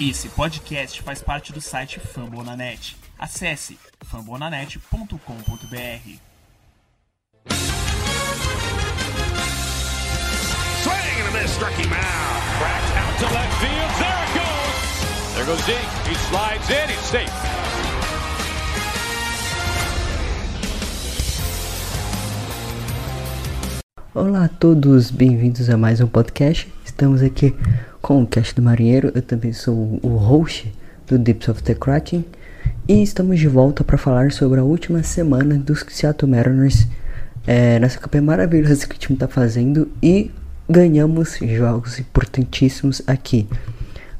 [0.00, 2.96] Esse podcast faz parte do site Fambonanet.
[3.18, 3.76] Acesse
[4.08, 5.18] fambonanet.com.br.
[10.84, 12.42] Swing and a miss, struck him out.
[12.60, 13.90] Cracked out to left field.
[13.98, 15.34] There it goes.
[15.34, 15.88] There goes Dink.
[16.06, 16.88] He slides in.
[16.90, 17.32] He's safe.
[24.14, 26.72] Olá a todos, bem-vindos a mais um podcast.
[26.84, 27.52] Estamos aqui
[28.08, 29.12] com o Cast do Marinheiro.
[29.14, 30.72] Eu também sou o host
[31.06, 32.24] do Deeps of the Kraken.
[32.88, 36.88] E estamos de volta para falar sobre a última semana dos Seattle Mariners
[37.46, 39.90] é, nessa campanha maravilhosa que o time está fazendo.
[40.02, 40.30] E
[40.66, 43.46] ganhamos jogos importantíssimos aqui.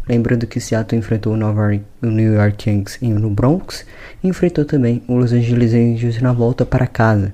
[0.07, 3.87] Lembrando que Seattle enfrentou o, New York Yankees no Bronx
[4.23, 7.33] e enfrentou também o Los Angeles Angels na volta para casa.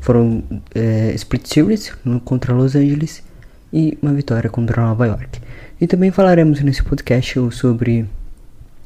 [0.00, 0.42] Foram
[0.74, 1.92] é, split series
[2.24, 3.22] contra Los Angeles
[3.70, 5.38] e uma vitória contra Nova York.
[5.78, 8.06] E também falaremos nesse podcast sobre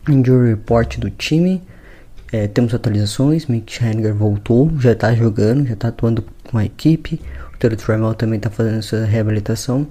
[0.09, 1.63] injury report do time.
[2.33, 7.21] É, temos atualizações, Mick Henniger voltou, já está jogando, já está atuando com a equipe.
[7.55, 9.87] O Taylor Trammell também está fazendo sua reabilitação.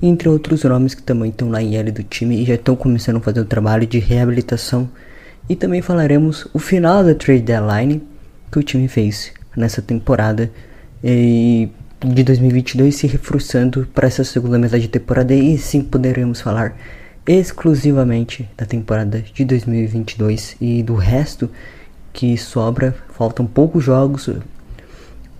[0.00, 3.20] Entre outros nomes que também estão na IL do time e já estão começando a
[3.20, 4.88] fazer o trabalho de reabilitação.
[5.48, 8.00] E também falaremos o final da trade deadline
[8.50, 10.50] que o time fez nessa temporada
[11.02, 11.68] e
[12.04, 16.76] de 2022 se reforçando para essa segunda metade de temporada e sim poderemos falar
[17.26, 21.48] exclusivamente da temporada de 2022 e do resto
[22.12, 24.28] que sobra, faltam poucos jogos,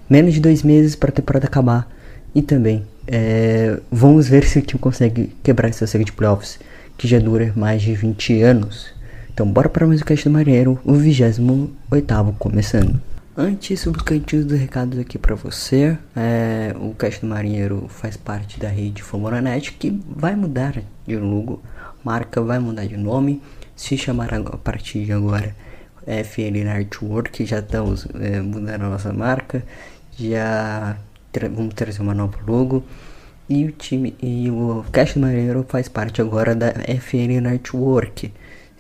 [0.08, 1.88] menos de dois meses para a temporada acabar
[2.32, 6.60] e também é, vamos ver se o time consegue quebrar essa série de playoffs
[6.96, 8.94] que já dura mais de 20 anos.
[9.34, 11.42] Então bora para mais um cast do Marinheiro, o 28
[12.38, 13.11] começando.
[13.34, 15.96] Antes, os cantinhos dos recados aqui para você.
[16.14, 21.62] É, o Caixa do Marinheiro faz parte da rede Fomoranet, que vai mudar de logo,
[22.04, 23.40] marca vai mudar de nome,
[23.74, 25.56] se chamar a partir de agora
[26.06, 29.64] FL Network, já estamos é, mudando a nossa marca,
[30.14, 30.98] já
[31.32, 32.84] tra vamos trazer uma nova logo.
[33.48, 36.70] E o time e o Caixa do Marinheiro faz parte agora da
[37.00, 38.30] FL Network.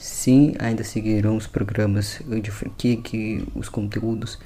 [0.02, 4.36] Sim, ainda seguirão os programas de franquia, que os conteúdos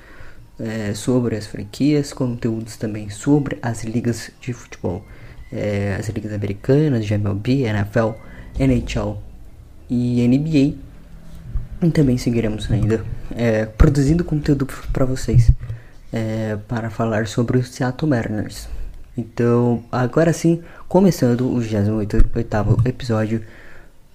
[0.58, 5.04] é, sobre as franquias, conteúdos também sobre as ligas de futebol,
[5.52, 8.10] é, as ligas americanas, de MLB, NFL,
[8.58, 9.18] NHL
[9.88, 10.76] e NBA.
[11.82, 15.50] E também seguiremos ainda é, produzindo conteúdo para vocês
[16.12, 18.68] é, para falar sobre os Seattle Mariners.
[19.16, 22.30] Então, agora sim, começando o 28
[22.84, 23.42] episódio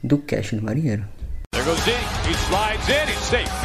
[0.03, 1.06] do Cash do Marinheiro.
[1.53, 1.97] There goes Dink.
[2.28, 3.08] He slides in.
[3.08, 3.61] He's safe.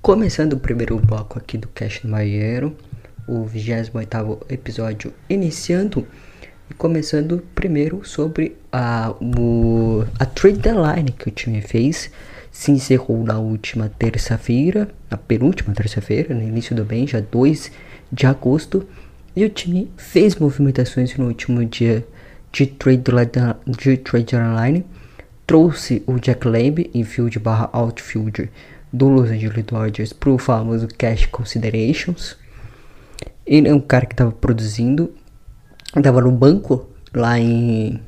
[0.00, 2.74] Começando o primeiro bloco aqui do Cash do Marinheiro,
[3.26, 6.06] o 28 episódio iniciando
[6.70, 12.10] e começando primeiro sobre a, o, a trade deadline que o time fez.
[12.50, 17.70] Se encerrou na última terça-feira, na penúltima terça-feira, no início do mês, já 2
[18.10, 18.86] de agosto.
[19.34, 22.06] E o time fez movimentações no último dia
[22.52, 23.02] de trade,
[23.66, 24.86] de trade online.
[25.46, 28.48] Trouxe o Jack Lamb, infield barra outfielder
[28.92, 32.36] do Los Angeles Dodgers, para o famoso Cash Considerations.
[33.46, 35.12] Ele é um cara que estava produzindo,
[35.96, 38.00] estava no banco lá em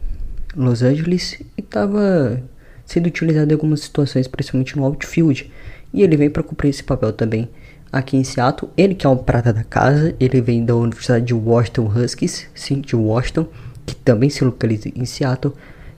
[0.55, 2.43] Los Angeles e estava
[2.85, 5.51] sendo utilizado em algumas situações, principalmente no outfield.
[5.93, 7.49] E ele vem para cumprir esse papel também
[7.93, 8.71] aqui em Seattle.
[8.77, 12.81] Ele que é um prata da casa, ele vem da Universidade de Washington Huskies, sim,
[12.81, 13.47] de Washington,
[13.87, 15.55] que também se localiza em Seattle,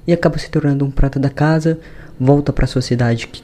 [0.06, 1.78] e acaba se tornando um prata da casa,
[2.18, 3.42] volta para sua cidade que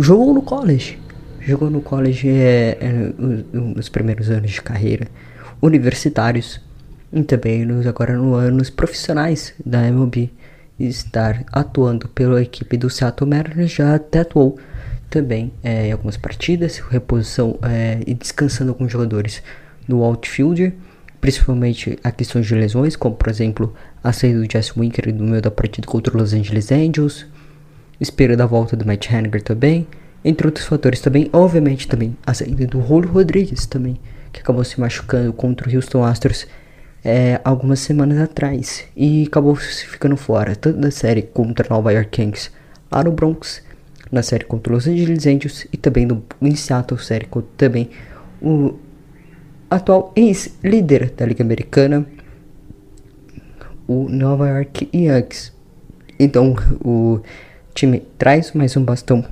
[0.00, 0.98] jogou no college.
[1.40, 2.92] Jogou no college é, é,
[3.52, 5.08] nos primeiros anos de carreira
[5.60, 6.60] universitários
[7.12, 10.30] e também nos, agora nos anos profissionais da MLB.
[10.78, 14.58] Estar atuando pela equipe do Seattle Mariners já até atuou
[15.12, 19.42] também é, em algumas partidas, reposição é, e descansando alguns jogadores
[19.86, 20.72] no outfielder,
[21.20, 25.42] principalmente a questões de lesões, como por exemplo a saída do Jesse Winker no meio
[25.42, 27.26] da partida contra os Los Angeles Angels,
[28.02, 29.86] espera da volta do Matt Haniger também,
[30.24, 33.98] entre outros fatores também, obviamente também a saída do Julio Rodrigues também,
[34.32, 36.46] que acabou se machucando contra o Houston Astros
[37.04, 42.50] é, algumas semanas atrás e acabou ficando fora, tanto da série contra Nova York Kings
[42.90, 43.62] lá no Bronx,
[44.10, 47.90] na série contra os Los Angeles Angels e também no em Seattle série contra também
[48.40, 48.74] o
[49.70, 52.06] atual ex-líder da Liga Americana,
[53.86, 55.52] o Nova York Yankees.
[56.18, 56.54] Então
[56.84, 57.20] o
[57.74, 59.24] time traz mais um bastão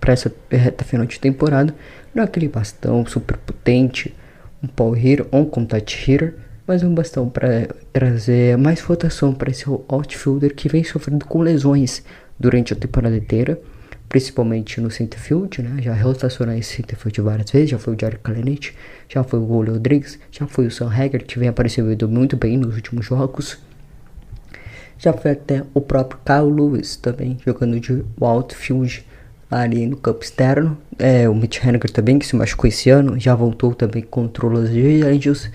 [0.00, 1.74] para essa reta final de temporada.
[2.14, 4.14] Não é aquele bastão super potente,
[4.62, 6.34] um power hitter ou um contact hitter,
[6.66, 12.02] mas um bastão para trazer mais rotação para esse outfielder que vem sofrendo com lesões
[12.38, 13.60] durante a temporada inteira,
[14.08, 15.82] principalmente no center field, né?
[15.82, 18.72] Já rotacionou esse center field várias vezes, já foi o Jared Kalenic,
[19.08, 22.56] já foi o Julio Rodrigues, já foi o Sam Hager, que vem aparecendo muito bem
[22.56, 23.58] nos últimos jogos.
[25.00, 29.02] Já foi até o próprio Kyle Lewis também, jogando de outfield
[29.50, 30.76] ali no campo externo.
[30.98, 34.68] É, o Mitch Henniger também, que se machucou esse ano, já voltou também contra os
[34.68, 35.50] Angels.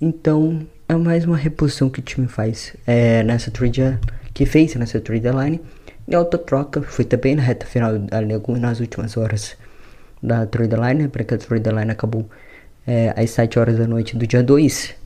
[0.00, 3.96] Então, é mais uma reposição que o time faz é, nessa trade,
[4.34, 5.60] que fez nessa trade line.
[6.08, 9.56] E a outra troca foi também na reta final, ali, nas últimas horas
[10.20, 12.28] da trade line, porque a trade line acabou
[12.84, 14.96] é, às 7 horas da noite do dia 2.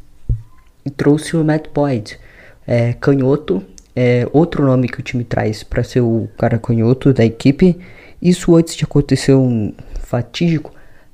[0.86, 2.18] E trouxe o Matt Boyd,
[2.66, 3.62] é, canhoto,
[3.96, 7.78] é outro nome que o time traz para ser o cara canhoto da equipe.
[8.20, 10.72] Isso antes de acontecer um fatídico,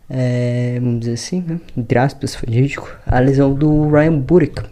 [0.09, 1.61] é, vamos dizer assim, né?
[1.77, 4.63] entre aspas, fatídico, a lesão do Ryan Burek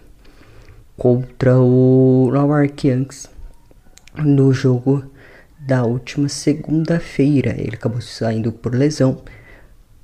[0.97, 3.31] contra o Nova Yankees
[4.17, 5.05] no jogo
[5.61, 7.55] da última segunda-feira.
[7.59, 9.23] Ele acabou saindo por lesão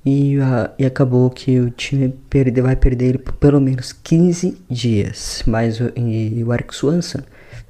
[0.05, 4.57] e, uh, e acabou que o time perde, vai perder ele por pelo menos 15
[4.69, 5.43] dias.
[5.45, 7.19] Mas o, e, o Eric Swanson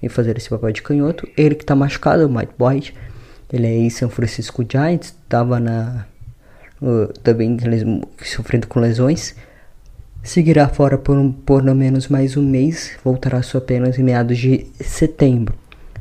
[0.09, 1.27] fazer esse papel de canhoto.
[1.37, 2.93] Ele que tá machucado, o Mike Boyd
[3.51, 6.05] ele é em São Francisco Giants, estava na
[6.81, 7.57] uh, também
[8.23, 9.35] sofrendo com lesões.
[10.23, 14.37] Seguirá fora por, um, por no menos mais um mês, voltará só apenas em meados
[14.37, 15.55] de setembro.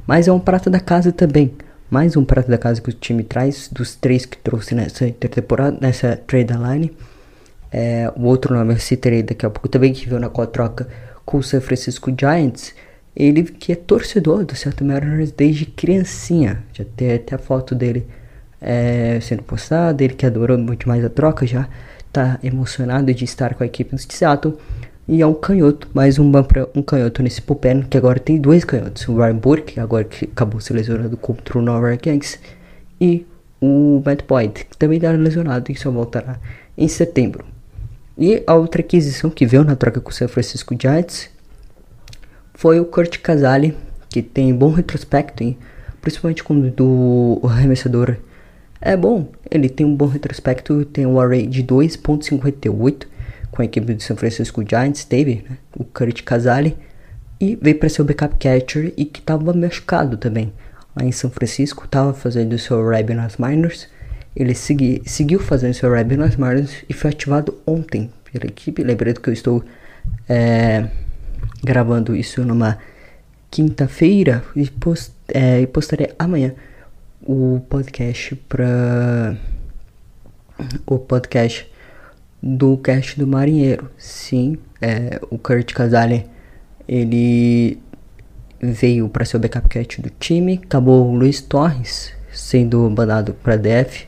[0.07, 1.55] Mas é um prato da casa também.
[1.91, 5.77] Mais um prato da casa que o time traz, dos três que trouxe nessa intertemporada,
[5.81, 6.97] nessa trade line.
[7.71, 10.89] É, o outro nome eu citarei daqui a pouco também, que veio na troca
[11.25, 12.75] com o San Francisco Giants.
[13.17, 16.63] Ele que é torcedor do Seattle Mariners desde criancinha.
[16.73, 18.07] Já tem até a foto dele
[18.61, 20.03] é, sendo postada.
[20.03, 21.69] Ele que adorou muito mais a troca já
[22.09, 24.57] está emocionado de estar com a equipe do Seattle.
[25.07, 26.33] E é um canhoto, mais um,
[26.75, 29.07] um canhoto nesse bullpen, que agora tem dois canhotos.
[29.07, 32.39] O Ryan Burke, agora que acabou se lesionando contra o Nova Yankees.
[33.01, 33.27] E
[33.61, 36.39] o Matt Boyd, que também está lesionado e só voltará
[36.77, 37.45] em setembro.
[38.17, 41.31] E a outra aquisição que veio na troca com o San Francisco Giants
[42.55, 43.77] foi o Kurt Casale,
[44.09, 45.59] que tem bom retrospecto, hein?
[46.01, 48.17] principalmente quando do arremessador
[48.81, 49.29] é bom.
[49.51, 53.07] Ele tem um bom retrospecto, tem um array de 2.58
[53.51, 55.57] com a equipe do San Francisco Giants, teve né?
[55.77, 56.77] o Kurt Casale,
[57.41, 60.53] e veio para ser o backup catcher e que estava machucado também.
[60.97, 63.89] Lá em São Francisco, estava fazendo o seu rehab nas minors.
[64.37, 68.83] Ele segui, seguiu fazendo seu rehab nas minors e foi ativado ontem pela equipe.
[68.83, 69.65] Lembrando que eu estou
[70.29, 70.89] é,
[71.65, 72.79] gravando isso numa
[73.51, 76.55] quinta-feira e, post, é, postarei amanhã
[77.23, 79.37] o podcast para
[80.87, 81.71] o podcast
[82.43, 83.91] do cast do marinheiro.
[83.97, 86.27] Sim, é, o Kurt Casale
[86.87, 87.79] ele
[88.61, 93.57] veio para ser o backup cat do time, acabou o Luiz Torres sendo mandado para
[93.57, 94.07] DF,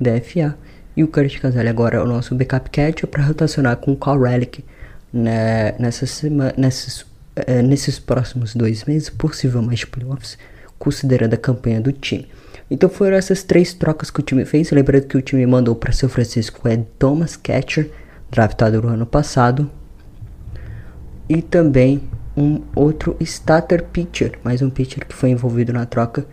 [0.00, 0.56] DFA
[0.96, 4.22] e o Kurt Casale agora é o nosso backup cat para rotacionar com o Carl
[4.22, 4.64] Relic
[5.12, 10.38] né, nessa semana, nesses, é, nesses próximos dois meses, possivelmente playoffs,
[10.78, 12.28] considerando a campanha do time.
[12.70, 14.70] Então foram essas três trocas que o time fez.
[14.70, 17.90] Lembrando que o time mandou para São Francisco é Thomas Catcher,
[18.30, 19.70] draftado no ano passado,
[21.28, 22.02] e também
[22.36, 26.26] um outro starter pitcher, mais um pitcher que foi envolvido na troca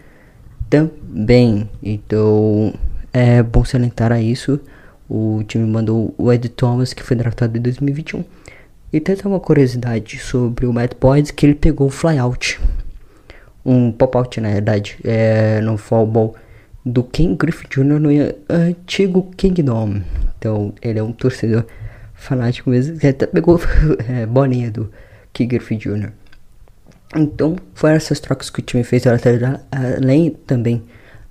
[0.69, 1.69] também.
[1.81, 2.73] Então
[3.11, 4.59] é bom salientar a isso.
[5.09, 8.23] O time mandou o Ed Thomas, que foi draftado em 2021.
[8.93, 12.59] E tem uma curiosidade sobre o Matt Boyd, que ele pegou o flyout.
[13.65, 16.35] Um pop-out, na verdade, é, no fall ball
[16.85, 17.99] do Ken Griffith Jr.
[17.99, 18.09] no
[18.47, 20.01] antigo Kingdom.
[20.37, 21.65] Então, ele é um torcedor
[22.13, 22.95] fanático mesmo.
[22.95, 23.59] Ele até pegou
[24.07, 24.91] é, bolinha do
[25.33, 26.11] Ken Griffith Jr.
[27.15, 29.03] Então, foram essas trocas que o time fez.
[29.71, 30.83] Além também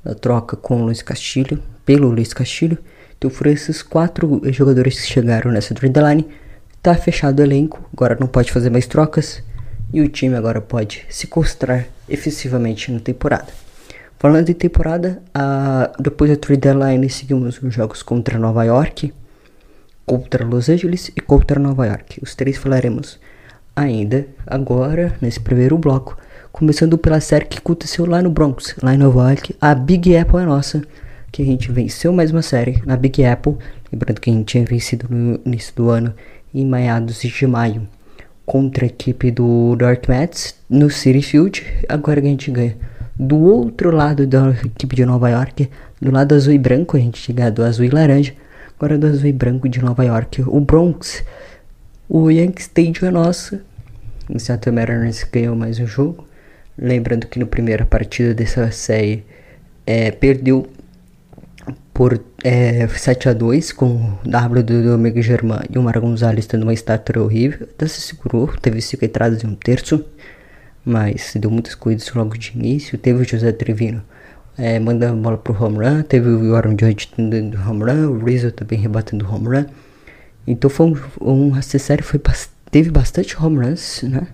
[0.04, 2.78] da troca com o Luiz Castilho, pelo Luiz Castilho.
[3.16, 6.26] Então, foram esses quatro jogadores que chegaram nessa trade line
[6.84, 9.42] Tá fechado o elenco, agora não pode fazer mais trocas
[9.90, 13.46] e o time agora pode se concentrar efetivamente na temporada.
[14.18, 19.14] Falando em temporada, a, depois da trade deadline seguimos os jogos contra Nova York,
[20.04, 22.20] contra Los Angeles e contra Nova York.
[22.22, 23.18] Os três falaremos
[23.74, 26.18] ainda agora nesse primeiro bloco,
[26.52, 29.56] começando pela série que aconteceu lá no Bronx, lá em Nova York.
[29.58, 30.82] A Big Apple é nossa,
[31.32, 33.56] que a gente venceu mais uma série na Big Apple,
[33.90, 36.14] lembrando que a gente tinha vencido no início do ano
[36.54, 37.88] em meados de maio
[38.46, 41.66] contra a equipe do Dark Mets no City Field.
[41.88, 42.76] Agora a gente ganha
[43.18, 45.68] do outro lado da equipe de Nova York,
[46.00, 48.32] do lado azul e branco, a gente chega do azul e laranja,
[48.76, 50.42] Agora do azul e branco de Nova York.
[50.42, 51.24] O Bronx.
[52.08, 53.60] O Yankee Stadium é nosso.
[54.28, 56.26] O Seattle Mariners ganhou mais um jogo.
[56.76, 59.24] Lembrando que no primeira partida dessa série
[59.86, 60.66] é, perdeu
[61.94, 66.44] por é, 7 a 2 com o W do Domingo Germán e o Mara Gonzalez
[66.44, 67.68] tendo uma estátua horrível.
[67.70, 70.04] Até se segurou, teve 5 entradas em um terço,
[70.84, 72.98] mas deu muitas coisas logo de início.
[72.98, 74.02] Teve o José Trevino
[74.58, 78.50] é, mandando bola pro home run, teve o Aaron Judge tendo home run, o Rizzo
[78.50, 79.64] também rebatendo home run.
[80.48, 82.20] Então foi um, um essa foi,
[82.72, 84.26] teve bastante home runs, né?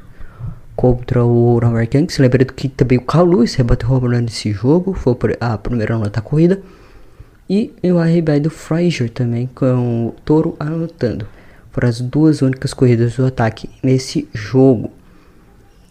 [0.74, 2.18] Contra o York Yankees.
[2.18, 6.08] Lembrando que também o Carl Lewis rebateu home run nesse jogo, foi a primeira nota
[6.08, 6.60] da corrida.
[7.52, 11.26] E o RBI do Frazier também, com o Toro anotando.
[11.73, 14.92] Foram as duas únicas corridas do ataque nesse jogo.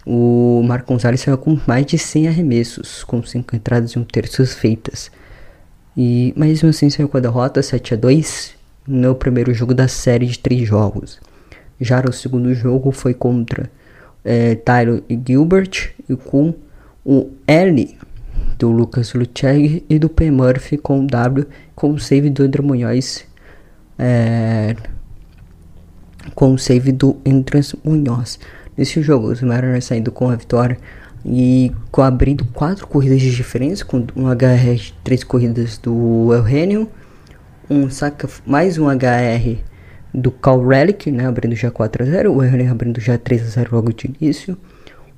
[0.06, 4.46] O Marco Gonzalez saiu com mais de 100 arremessos, com 5 entradas e um terço
[4.46, 5.12] feitas.
[5.98, 8.56] E mesmo assim saiu com a derrota 7 a 2
[8.88, 11.20] no primeiro jogo da série de 3 jogos.
[11.78, 13.70] Já o segundo jogo foi contra
[14.24, 16.54] é, Tyler e Gilbert e com
[17.04, 17.98] o L
[18.60, 20.30] do Lucas Lucheg e do P.
[20.30, 23.26] Murphy com W com o save do André Munhoz
[23.98, 24.76] é,
[26.36, 28.40] com o save do Entrance Munhoz.
[28.78, 30.78] Nesse jogo, os Mariners saindo com a vitória
[31.26, 36.90] e com abrindo quatro corridas de diferença, com um HR de três corridas do Eugenio,
[37.70, 39.60] um saca, mais um HR
[40.14, 43.46] do Cal Relic, né, abrindo já 4 a 0, o Eugenio abrindo já 3 a
[43.46, 44.58] 0 logo de início,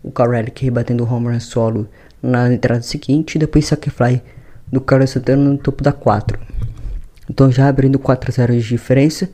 [0.04, 1.88] o Cal Relic rebatendo o home run solo
[2.22, 4.22] na entrada seguinte, e depois Sacrifly
[4.72, 6.40] do Carlos Santana no topo da 4.
[7.30, 9.30] Então já abrindo 4 a 0 de diferença.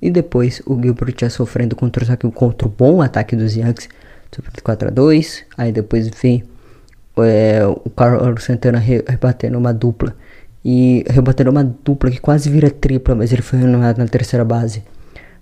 [0.00, 3.88] E depois o Gilbert já sofrendo contra, contra o bom ataque dos Yankees,
[4.34, 6.42] sofrendo 4 a 2 Aí depois vem
[7.18, 10.16] é, o Carlos Santana rebatendo uma dupla.
[10.64, 14.82] E rebatendo uma dupla que quase vira tripla, mas ele foi renovado na terceira base.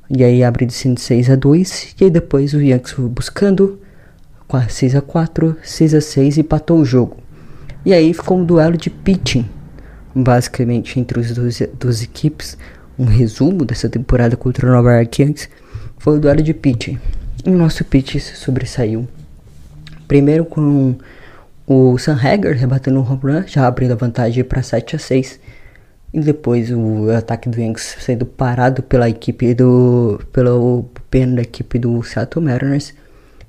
[0.09, 3.81] E aí abre de 6 a 2 E aí depois o Yankees foi buscando
[4.69, 7.17] 6 a 4 6 a 6 e empatou o jogo.
[7.85, 9.49] E aí ficou um duelo de pitching,
[10.15, 12.59] basicamente entre as duas, equipes.
[12.99, 15.49] Um resumo dessa temporada contra o Nova York Yankees
[15.99, 16.99] foi o duelo de pitching.
[17.45, 19.09] E o nosso pitch se sobressaiu.
[20.07, 20.97] Primeiro com
[21.67, 25.41] o Sam Hager rebatendo um home run, já abrindo a vantagem para 7 a 6.
[26.13, 30.21] E depois o ataque do Yankees sendo parado pela equipe do.
[30.33, 32.93] pelo pena da equipe do Seattle Mariners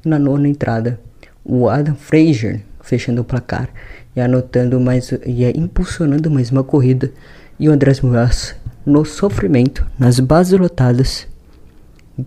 [0.03, 0.99] na nona entrada,
[1.43, 3.69] o Adam Frazier fechando o placar
[4.15, 7.11] e anotando mais e é impulsionando mais uma corrida
[7.59, 8.55] e o Andrés Muraz
[8.85, 11.27] no sofrimento nas bases lotadas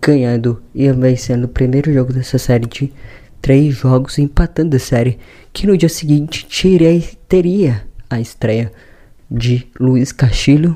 [0.01, 2.91] ganhando e vencendo o primeiro jogo dessa série de
[3.41, 5.19] três jogos empatando a série
[5.53, 8.71] que no dia seguinte tirei, teria a estreia
[9.29, 10.75] de Luiz Castilho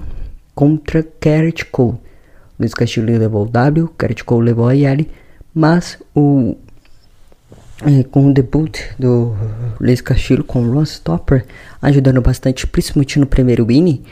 [0.53, 1.97] contra Garrett Cole.
[2.59, 5.09] Luiz Castilho levou o W, Garrett Cole levou a L,
[5.53, 6.55] mas o
[7.85, 9.35] é, com o debut do
[9.79, 11.45] Luiz Castillo com o Ross Topper,
[11.81, 14.03] ajudando bastante, principalmente no primeiro inning,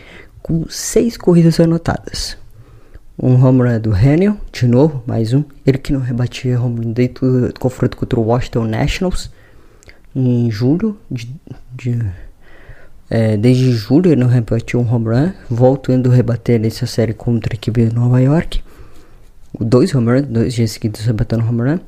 [0.41, 2.37] com seis corridas anotadas.
[3.21, 5.43] Um home run do Haniel, de novo, mais um.
[5.65, 9.31] Ele que não rebatia home run desde o confronto contra o Washington Nationals
[10.15, 10.97] em julho.
[11.09, 11.35] De,
[11.75, 11.99] de,
[13.09, 17.53] é, desde julho ele não rebatiu um home run, voltando a rebater nessa série contra
[17.53, 18.61] a equipe de Nova York.
[19.59, 21.79] Dois home runs, dois dias seguidos rebatendo home run.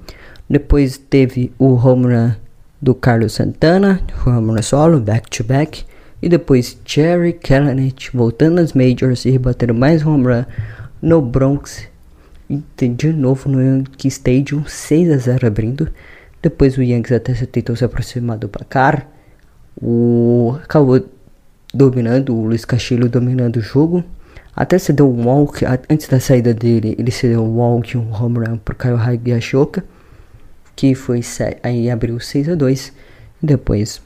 [0.50, 2.32] Depois teve o home run
[2.82, 5.86] do Carlos Santana, home run solo, back to back.
[6.22, 10.46] E depois Jerry Kellenich voltando às Majors e rebatendo mais home run
[11.00, 11.88] no Bronx.
[12.50, 15.88] E de novo no Yankee Stadium, 6 a 0 abrindo.
[16.42, 19.08] Depois o Yankees até tentou se aproximar do placar.
[19.80, 21.06] O acabou
[21.72, 24.04] dominando, o Luiz Castilho dominando o jogo.
[24.56, 28.12] Até se deu um walk, antes da saída dele, ele se deu um walk, um
[28.12, 29.84] home run pro Kyle Higashioka
[30.80, 31.20] que foi
[31.62, 32.94] aí abriu 6 a 2
[33.44, 34.02] depois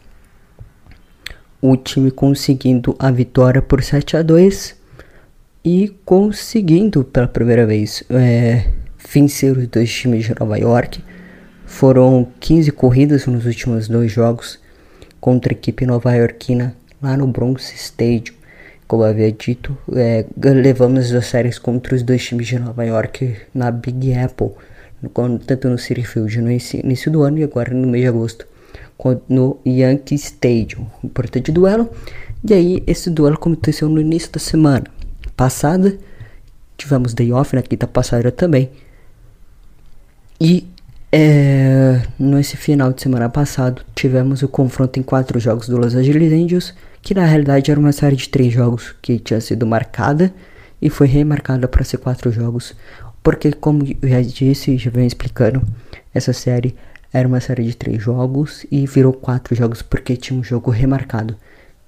[1.62, 4.75] o time conseguindo a vitória por 7 a 2
[5.63, 8.72] e conseguindo pela primeira vez é,
[9.13, 11.03] vencer os dois times de Nova York.
[11.68, 14.60] Foram 15 corridas nos últimos dois jogos
[15.22, 18.34] contra a equipe nova-iorquina lá no Bronx Stadium.
[18.88, 23.70] Como havia dito, é, levamos as séries contra os dois times de Nova York na
[23.70, 24.53] Big Apple
[25.45, 28.45] tanto no City Field no início do ano e agora no mês de agosto
[29.27, 30.88] no Yankee Stadium.
[31.03, 31.89] Importante duelo.
[32.48, 34.86] E aí, esse duelo aconteceu no início da semana
[35.36, 35.98] passada.
[36.77, 38.69] Tivemos day off na quinta passada também.
[40.39, 40.67] E
[41.12, 46.33] é, nesse final de semana passado, tivemos o confronto em quatro jogos do Los Angeles
[46.33, 50.33] Angels, que na realidade era uma série de três jogos que tinha sido marcada
[50.81, 52.74] e foi remarcada para ser quatro jogos,
[53.24, 55.62] porque como eu já disse, já venho explicando,
[56.13, 56.75] essa série
[57.12, 61.38] era uma série de três jogos e virou quatro jogos porque tinha um jogo remarcado,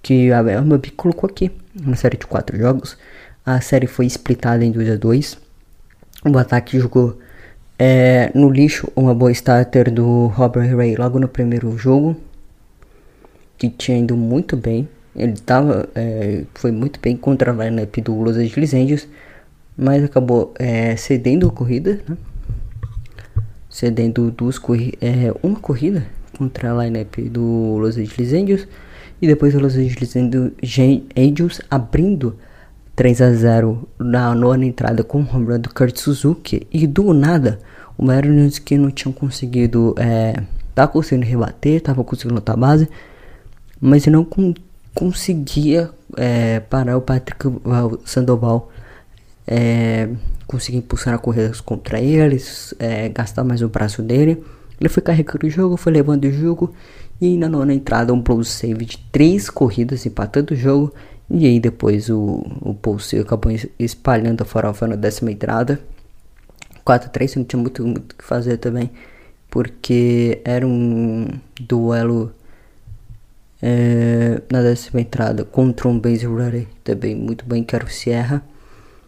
[0.01, 2.97] que a MLB colocou aqui, uma série de quatro jogos.
[3.45, 5.37] A série foi splitada em 2 a 2
[6.25, 7.19] O ataque jogou
[7.77, 12.15] é, no lixo uma boa starter do Robert Ray logo no primeiro jogo,
[13.57, 14.87] que tinha ido muito bem.
[15.15, 19.07] Ele tava, é, foi muito bem contra a lineup do Los Angeles Angels,
[19.77, 22.17] mas acabou é, cedendo a corrida, né?
[23.69, 26.05] cedendo duas corri é, uma corrida
[26.37, 28.67] contra a lineup do Los Angeles Angels
[29.21, 32.37] e depois o Los Angeles Angels abrindo
[32.95, 37.13] 3 a 0 na nona entrada com o home run do Kurt Suzuki e do
[37.13, 37.59] nada
[37.97, 40.41] o Mariners que não tinham conseguido é,
[40.73, 42.89] tá conseguindo rebater, tava conseguindo lutar base,
[43.79, 44.53] mas não com
[44.93, 47.45] conseguia é, parar o Patrick
[48.05, 48.71] Sandoval,
[49.47, 50.09] é,
[50.47, 54.43] conseguir impulsionar corridas contra eles, é, gastar mais o braço dele.
[54.79, 56.73] Ele foi carregando o jogo, foi levando o jogo
[57.19, 60.93] e na nona entrada um blow save de três corridas empatando o jogo.
[61.29, 65.79] E aí depois o, o Pulse acabou espalhando a farofa na décima entrada.
[66.85, 68.91] 4-3 não tinha muito o que fazer também.
[69.49, 71.27] Porque era um
[71.59, 72.31] duelo
[73.61, 78.43] é, na décima entrada contra um base runner também muito bem, que era o Sierra.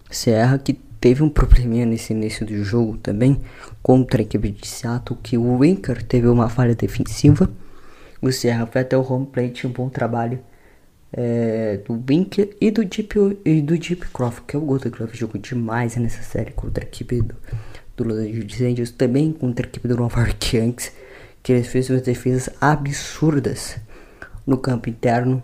[0.10, 3.40] Sierra que teve um probleminha nesse início do jogo também
[3.82, 7.50] contra a equipe de Seattle, que o Winker teve uma falha defensiva.
[8.22, 10.40] O Sierra foi até o home plate, um bom trabalho
[11.14, 15.18] é, do Winker e do Deep, e do Deep Croft, que é o Golden Glove,
[15.18, 17.36] jogou demais nessa série contra a equipe do,
[17.96, 20.92] do Los Angeles Angels, também contra a equipe do Nova York Yankees,
[21.42, 23.78] que eles fez umas defesas absurdas
[24.46, 25.42] no campo interno.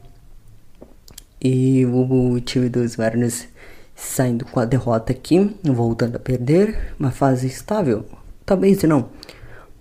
[1.42, 3.48] E o, time dos Mariners
[3.96, 8.06] saindo com a derrota aqui, voltando a perder, uma fase estável,
[8.46, 9.10] talvez não,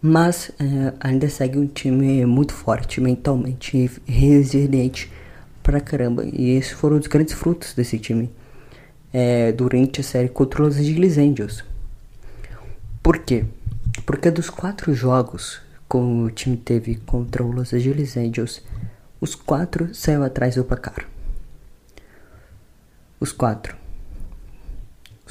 [0.01, 5.11] mas é, ainda segue um time muito forte mentalmente resiliente
[5.63, 6.25] pra caramba.
[6.25, 8.29] E esses foram os grandes frutos desse time
[9.13, 11.65] é, durante a série contra os Angeles Angels.
[13.03, 13.45] Por quê?
[14.05, 18.63] Porque dos quatro jogos que o time teve contra o Los Angeles Angels,
[19.21, 21.07] os quatro saiu atrás do placar.
[23.21, 23.82] Os quatro.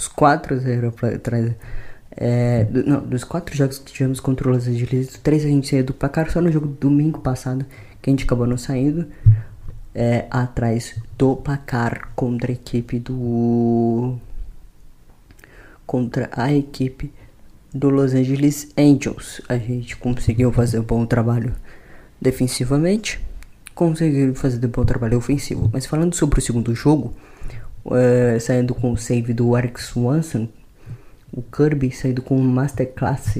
[0.02, 0.60] Os quatro.
[2.18, 5.70] É, do, não, dos quatro jogos que tivemos contra o Los Angeles, três a gente
[5.70, 6.32] saiu do placar.
[6.32, 7.64] Só no jogo do domingo passado
[8.02, 9.06] que a gente acabou não saindo.
[9.94, 14.18] É, atrás do placar contra a equipe do.
[15.86, 17.14] Contra a equipe
[17.72, 19.40] do Los Angeles Angels.
[19.48, 21.54] A gente conseguiu fazer um bom trabalho
[22.20, 23.20] defensivamente
[23.76, 25.70] conseguiram fazer um bom trabalho ofensivo.
[25.72, 27.14] Mas falando sobre o segundo jogo,
[27.86, 30.48] é, saindo com o save do Eric Swanson,
[31.32, 33.40] o Kirby saindo com uma Masterclass,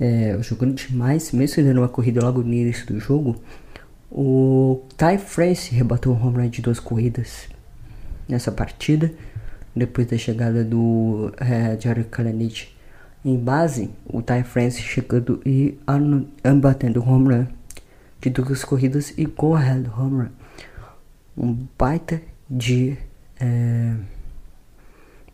[0.00, 3.36] é, jogando demais, mesmo dando uma corrida logo no início do jogo.
[4.10, 7.48] O Ty France rebateu um home run de duas corridas
[8.28, 9.12] nessa partida,
[9.74, 12.76] depois da chegada do é, Jared Kalanich
[13.24, 15.78] em base, o Ty France chegando e
[16.60, 17.46] batendo o home run
[18.20, 20.28] de duas corridas e ahead home run.
[21.36, 22.98] Um baita de
[23.42, 23.94] é,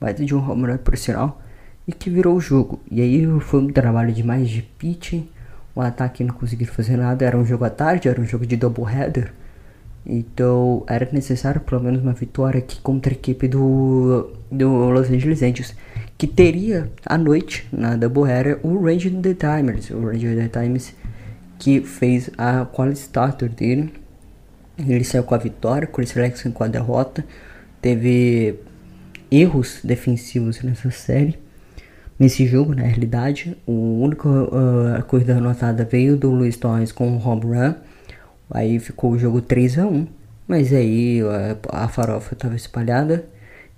[0.01, 1.43] baita de um home run por sinal
[1.87, 2.81] e que virou o jogo.
[2.91, 5.29] E aí foi um trabalho de mais de pitching.
[5.75, 7.25] O ataque não conseguiu fazer nada.
[7.25, 9.33] Era um jogo à tarde, era um jogo de double header.
[10.07, 15.43] Então era necessário pelo menos uma vitória aqui contra a equipe do, do Los Angeles
[15.43, 15.75] Angels.
[16.17, 19.91] Que teria à noite na double header o Range the Timers.
[19.91, 20.95] O Range the Timers
[21.59, 23.93] que fez a quality starter dele.
[24.79, 27.25] Ele saiu com a vitória, Chris Flexen com a derrota.
[27.81, 28.59] Teve
[29.31, 31.39] erros defensivos nessa série.
[32.19, 37.25] Nesse jogo, na realidade, o único uh, corrida anotada veio do Luiz Torres com o
[37.25, 37.75] home run.
[38.51, 40.07] Aí ficou o jogo 3 a 1
[40.49, 41.29] Mas aí uh,
[41.69, 43.25] a farofa estava espalhada.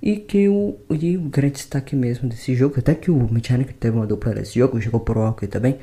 [0.02, 3.94] E que o, e o grande destaque mesmo desse jogo, até que o Mechanic teve
[3.94, 5.76] uma dupla nesse jogo, jogou pro Rocky também.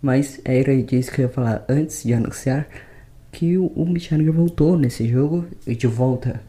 [0.00, 2.66] Mas era disso que eu ia falar antes de anunciar
[3.30, 6.40] que o, o voltou nesse jogo e de volta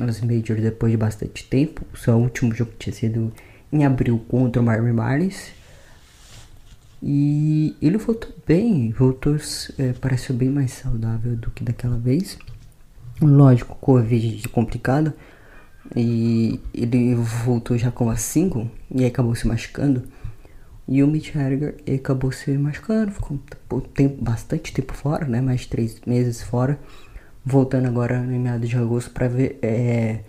[0.00, 1.84] aos Majors depois de bastante tempo.
[1.92, 3.32] O seu último jogo tinha sido
[3.72, 5.52] em abril contra o Miami Marlins.
[7.02, 9.36] E ele voltou bem, voltou,
[9.78, 12.38] é, pareceu bem mais saudável do que daquela vez.
[13.20, 15.12] Lógico, Covid complicado.
[15.94, 20.02] E ele voltou já com a single e acabou se machucando.
[20.86, 23.38] E o Mitch Haniger acabou se machucando, ficou
[23.94, 25.40] tempo, bastante tempo fora, né?
[25.40, 26.78] Mais três meses fora.
[27.44, 30.20] Voltando agora no meados de agosto para ver é,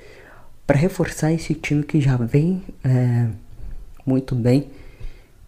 [0.67, 3.27] para reforçar esse time que já vem é,
[4.05, 4.67] muito bem,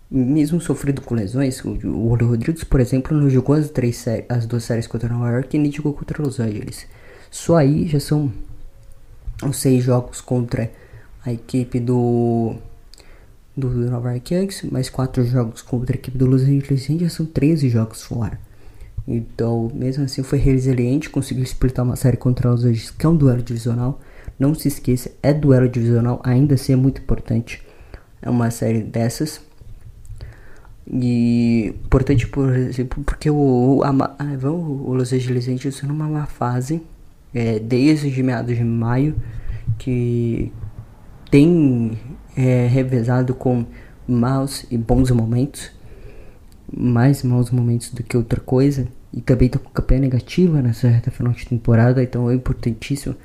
[0.10, 1.64] mesmo sofrido com lesões.
[1.64, 5.56] O, o Rodrigues, por exemplo, não jogou as, três as duas séries contra Nova York
[5.56, 6.88] e nem jogou contra Los Angeles.
[7.30, 8.32] Só aí já são
[9.44, 10.72] os seis jogos contra
[11.26, 12.56] a equipe do
[13.56, 17.26] do Nova York Yankees, mais quatro jogos contra a equipe do Los Angeles Angels, são
[17.26, 18.40] 13 jogos fora.
[19.08, 23.16] Então, mesmo assim, foi resiliente, conseguiu explitar uma série contra os Angeles, que é um
[23.16, 24.02] duelo divisional.
[24.38, 27.64] Não se esqueça, é duelo divisional, ainda assim é muito importante.
[28.22, 29.40] É uma série dessas.
[30.86, 36.82] E importante, por exemplo, porque o, a, a, o Los Angeles Angels numa má fase,
[37.34, 39.16] é, desde meados de maio,
[39.78, 40.52] que
[41.32, 41.98] tem
[42.36, 43.66] é, revezado com
[44.08, 45.72] maus e bons momentos,
[46.76, 51.12] mais maus momentos do que outra coisa, e também tá com campanha negativa nessa reta
[51.12, 53.16] final de temporada, então é importantíssimo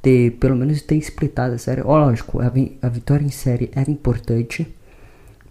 [0.00, 1.82] ter, pelo menos ter splitado a série.
[1.82, 4.66] Ó, lógico, a, a vitória em série era importante,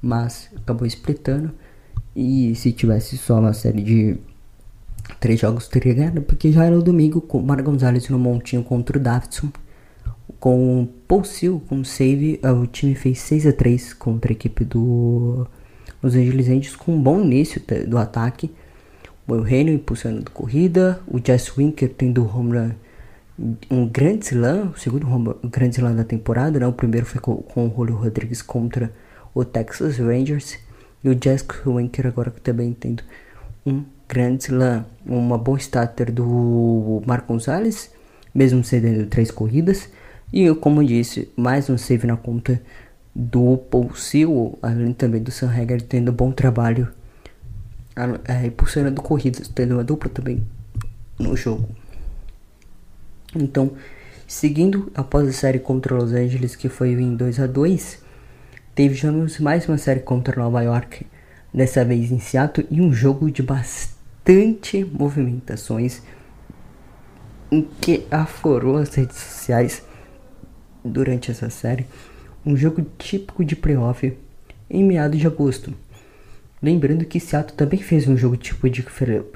[0.02, 1.52] mas acabou splitando,
[2.16, 4.18] e se tivesse só uma série de
[5.20, 8.64] três jogos teria ganhado, porque já era o domingo com o Mar Gonzalez no montinho
[8.64, 9.50] contra o Davidson,
[10.40, 14.64] com Paul Seal, com save, uh, o time fez 6 a 3 contra a equipe
[14.66, 15.48] do
[16.02, 18.52] Los Angeles Angels com um bom início do ataque.
[19.28, 22.72] O Eugenio impulsionando corrida, o Jess Winker tendo home run,
[23.70, 26.66] um grande slam, o segundo home, grande slam da temporada, né?
[26.66, 28.90] o primeiro foi com, o Julio Rodrigues contra
[29.36, 30.58] o Texas Rangers,
[31.04, 33.04] e o Jess Winker agora também tendo
[33.66, 37.92] um grande slam, uma boa starter do Marco Gonzalez,
[38.34, 39.90] mesmo cedendo três corridas,
[40.32, 42.62] e como disse, mais um save na conta
[43.14, 46.88] do Paul Seal, além também do Sam Hager tendo bom trabalho
[48.28, 50.46] é, impulsionando corridas, tendo uma dupla também
[51.18, 51.70] no jogo.
[53.36, 53.72] Então,
[54.28, 58.06] seguindo após a série contra Los Angeles, que foi em 2 a 2
[58.76, 61.08] tivemos mais uma série contra Nova York,
[61.52, 66.04] dessa vez em Seattle, e um jogo de bastante movimentações,
[67.52, 69.82] em que aflorou as redes sociais
[70.86, 71.88] durante essa série
[72.48, 74.18] um jogo típico de playoff
[74.70, 75.74] em meados de agosto.
[76.62, 78.84] Lembrando que Seattle também fez um jogo tipo de,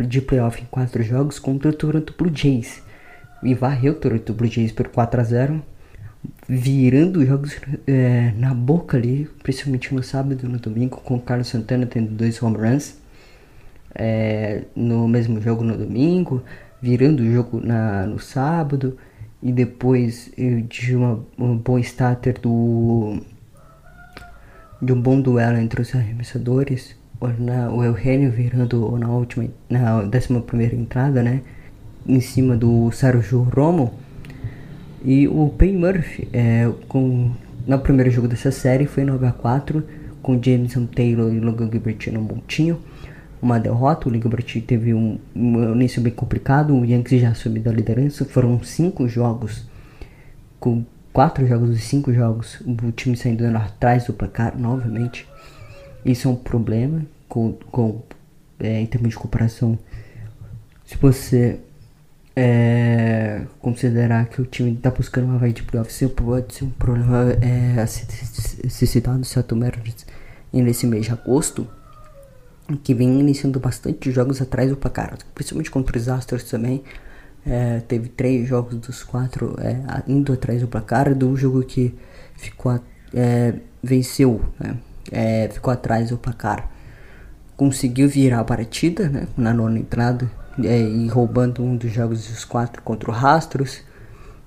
[0.08, 2.82] de playoff em quatro jogos contra o Toronto Blue Jays.
[3.44, 5.64] E varreu o Toronto Blue Jays por 4 a 0
[6.48, 11.48] virando jogos é, na boca ali, principalmente no sábado e no domingo, com o Carlos
[11.48, 13.02] Santana tendo dois home runs
[13.96, 16.44] é, no mesmo jogo no domingo,
[16.82, 18.98] virando o jogo na, no sábado
[19.42, 20.32] e depois
[20.68, 23.20] de uma, um bom starter do
[24.82, 26.96] de um bom duelo entre os arremessadores
[27.28, 31.42] na, o Eugenio virando na última na décima primeira entrada né
[32.08, 33.94] em cima do Sérgio Romo
[35.04, 37.32] e o Pay Murphy é, com
[37.68, 39.84] no primeiro jogo dessa série foi 9 a 4
[40.22, 42.80] com Jameson Taylor e Logan Gilbert no montinho
[43.42, 44.08] uma derrota.
[44.08, 46.76] O Gilbert teve um, um, início bem complicado.
[46.76, 48.24] O Yankees já subiu da liderança.
[48.24, 49.66] Foram cinco jogos,
[50.60, 55.28] com quatro jogos e cinco jogos, o time saindo atrás do placar novamente.
[56.06, 58.02] Isso é um problema com, com
[58.60, 59.78] é, em termos de comparação.
[60.86, 61.60] Se você
[62.36, 67.32] é, considerar que o time está buscando uma vaga de playoff, pode ser um problema
[67.42, 68.06] é, a ser,
[68.70, 70.06] ser citado Seattle Mariners
[70.54, 71.68] nesse mês de agosto
[72.84, 76.84] que vem iniciando bastante jogos atrás do placar, principalmente contra os Astros também.
[77.46, 81.94] É, teve três jogos dos quatro é, indo atrás do placar, do jogo que
[82.36, 82.80] ficou
[83.14, 84.78] é, venceu, né?
[85.12, 86.70] É, ficou atrás do placar,
[87.56, 89.28] conseguiu virar a partida né?
[89.38, 90.30] na nona entrada
[90.64, 93.82] é, e roubando um dos jogos dos quatro contra o Rastros,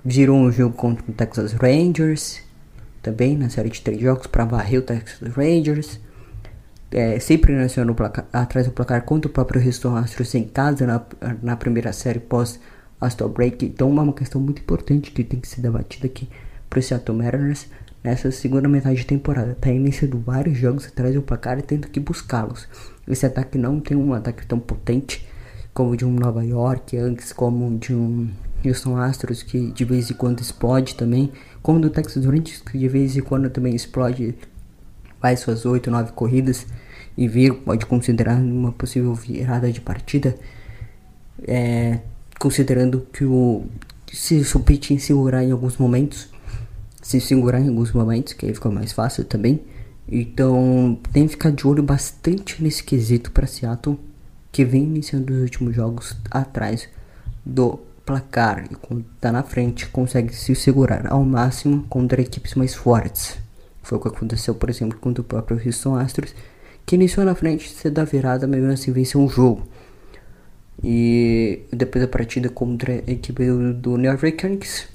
[0.03, 2.41] virou um jogo contra o Texas Rangers
[3.01, 5.99] também na série de três jogos para varrer o Texas Rangers
[6.91, 7.53] é, sempre
[7.93, 11.01] placar, atrás do placar contra o próprio Houston Astros em casa na,
[11.41, 12.59] na primeira série pós
[13.01, 13.65] Astro Break.
[13.65, 16.29] Então é uma questão muito importante que tem que ser debatida aqui
[16.69, 17.67] para o Seattle Mariners
[18.05, 19.53] nessa segunda metade de temporada.
[19.53, 22.67] Está iniciando vários jogos atrás do placar e tendo que buscá-los.
[23.07, 25.27] Esse ataque não tem um ataque tão potente
[25.73, 28.29] como o de um Nova York, antes como de um
[28.63, 31.31] Houston Astros que de vez em quando explode também,
[31.63, 34.35] como do Texas Rangers que de vez em quando também explode,
[35.19, 36.67] faz suas 8, 9 corridas
[37.17, 40.35] e vir pode considerar uma possível virada de partida,
[41.47, 41.99] é,
[42.39, 43.65] considerando que o
[44.13, 46.29] se o Pitching segurar em alguns momentos,
[47.05, 49.61] se segurar em alguns momentos, que aí fica mais fácil também.
[50.09, 53.99] Então tem que ficar de olho bastante nesse quesito para Seattle,
[54.51, 56.89] que vem iniciando os últimos jogos atrás
[57.45, 62.73] do placar e quando tá na frente consegue se segurar ao máximo contra equipes mais
[62.73, 63.37] fortes.
[63.83, 66.33] Foi o que aconteceu, por exemplo, contra o próprio Houston Astros,
[66.87, 69.67] que iniciou na frente, se dá virada, mesmo assim venceu um jogo.
[70.83, 74.94] E depois da partida contra a equipe do, New York Knicks,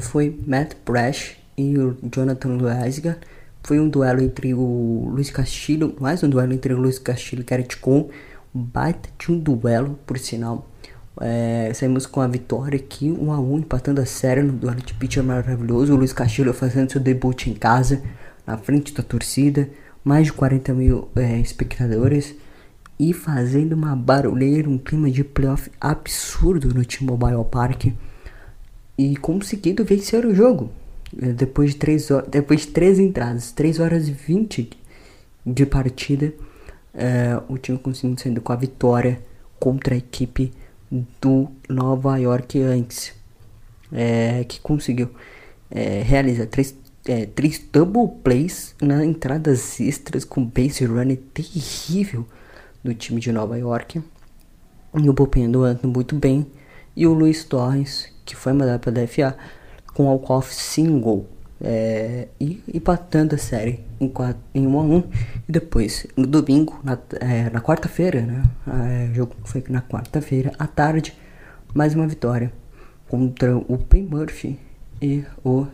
[0.00, 3.18] foi Matt Brash e o Jonathan Loaiziga.
[3.64, 7.44] Foi um duelo entre o Luiz Castilho, mais um duelo entre o Luiz Castilho e
[7.44, 8.08] Garrett Cole.
[8.54, 10.68] Um baita de um duelo, por sinal.
[11.20, 14.52] É, saímos com a vitória aqui, 1 um a 1 um, empatando a série no
[14.52, 15.92] duelo de pitcher maravilhoso.
[15.92, 18.02] O Luiz Castilho fazendo seu debut em casa,
[18.46, 19.68] na frente da torcida,
[20.04, 22.34] mais de 40 mil é, espectadores
[22.98, 27.86] e fazendo uma barulheira, um clima de playoff absurdo no T-Mobile Park
[29.02, 30.70] e conseguindo vencer o jogo.
[31.20, 34.70] É, depois de 3 horas, depois de 3 entradas, 3 horas e 20
[35.44, 36.32] de partida,
[36.94, 39.20] é, o time conseguiu saindo com a vitória
[39.58, 40.52] contra a equipe
[41.20, 43.12] do Nova York Yankees,
[43.92, 45.10] é, que conseguiu
[45.70, 46.74] é, realizar três,
[47.06, 52.26] é, três double plays nas entradas extras com base running terrível
[52.84, 54.02] do time de Nova York.
[54.94, 56.46] E o bullpen andando muito bem.
[56.94, 59.36] E o Luiz Torres, que foi mandado para a DFA,
[59.94, 61.26] com walk-off single.
[61.64, 64.98] É, e empatando a série em, 4, em 1 a 1
[65.48, 68.42] e depois no domingo, na, é, na quarta-feira, né?
[68.66, 71.16] É, o jogo foi na quarta-feira à tarde,
[71.72, 72.52] mais uma vitória
[73.08, 74.58] contra o Pen Murphy
[75.00, 75.66] e o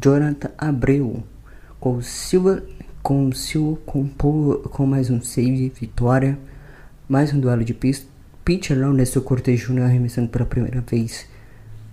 [0.00, 1.22] Jonathan Abreu
[1.78, 2.62] com o Silva
[3.02, 6.38] com o Silva com, com mais um save vitória,
[7.08, 7.74] mais um duelo de
[8.44, 9.82] pitcher não nesse cortejo Jr.
[9.82, 11.26] arremessando pela primeira vez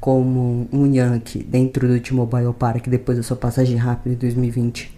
[0.06, 4.96] como um Yankee dentro do T-Mobile Park depois da sua passagem rápida em 2020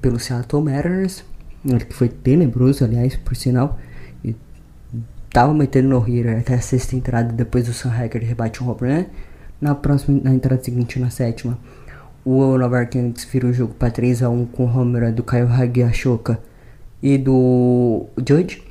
[0.00, 1.24] pelo Seattle Mariners,
[1.88, 3.76] que foi tenebroso, aliás, por sinal,
[4.24, 4.36] e
[5.32, 8.78] tava metendo no hitter até a sexta entrada depois do Sun Hacker rebate um home
[8.80, 9.04] run.
[9.60, 11.58] Na próxima, na entrada seguinte, na sétima,
[12.24, 15.24] o Nova Yankees vira o jogo para 3 a 1 com o home run do
[15.24, 16.38] Kyle Hagiashoka
[17.02, 18.62] e do Judge.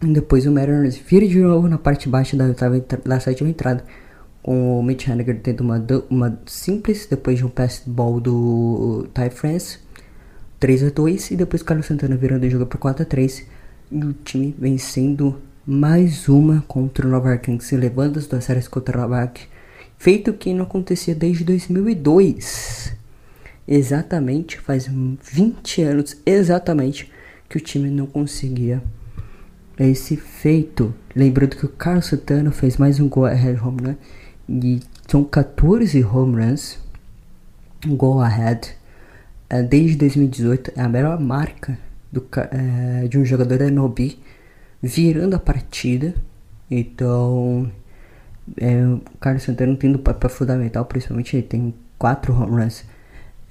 [0.00, 2.46] Depois o Mariners vira de novo na parte baixa da,
[3.04, 3.82] da sétima entrada
[4.42, 9.78] o Mitch Haniger tendo uma, uma simples depois de um pass ball do Ty France
[10.58, 13.46] 3 a 2 e depois Carlos Santana virando o jogo para 4 a 3
[13.92, 18.66] e o time vencendo mais uma contra o Nova York Knicks levando as duas séries
[18.66, 19.46] contra o Nova York
[19.98, 22.94] feito que não acontecia desde 2002
[23.68, 27.10] exatamente faz 20 anos exatamente
[27.48, 28.82] que o time não conseguia
[29.78, 33.96] esse feito lembrando que o Carlos Santana fez mais um gol ahead home né?
[34.50, 36.78] E são 14 home runs,
[37.86, 38.74] go ahead.
[39.52, 41.78] Uh, desde 2018 é a melhor marca
[42.10, 44.18] do, uh, de um jogador da MLB
[44.82, 46.14] virando a partida.
[46.68, 47.70] Então,
[48.56, 52.84] é, o Carlos Santana tendo papel fundamental, principalmente ele tem 4 home runs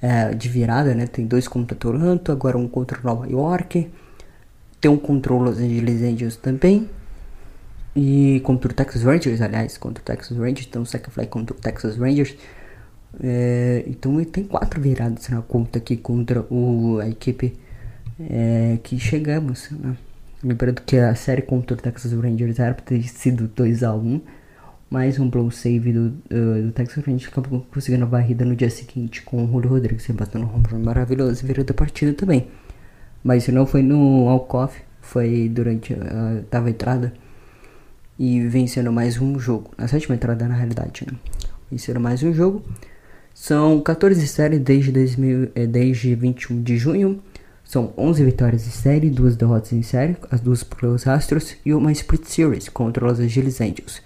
[0.02, 1.06] uh, de virada, né?
[1.06, 3.90] Tem dois contra Toronto, agora um contra Nova York.
[4.80, 6.88] Tem um contra Los Angeles Angels também.
[8.02, 11.54] E contra o Texas Rangers, aliás, contra o Texas Rangers, então o second fly contra
[11.54, 12.34] o Texas Rangers.
[13.22, 17.52] É, então ele tem quatro viradas na conta aqui contra o, a equipe
[18.18, 19.70] é, que chegamos.
[19.70, 19.94] Né?
[20.42, 24.22] Lembrando que a série contra o Texas Rangers era para ter sido 2x1.
[24.88, 28.70] Mais um blow save do, uh, do Texas Rangers acabou conseguindo a varrida no dia
[28.70, 32.48] seguinte com o Julio Rodrigues batendo um run maravilhoso virando a partida também.
[33.22, 37.12] Mas não foi no Alcoff, foi durante a oitava entrada
[38.20, 39.70] e vencendo mais um jogo.
[39.78, 41.18] Na sétima entrada, na realidade, né?
[41.70, 42.62] Venceram mais um jogo.
[43.32, 47.22] São 14 séries desde, 2000, é, desde 21 de junho.
[47.64, 51.90] São 11 vitórias em série, duas derrotas em série, as duas pelos Astros e uma
[51.92, 54.02] Split Series contra os Angeles Angels.